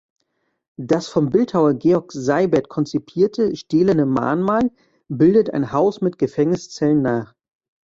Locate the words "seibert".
2.11-2.69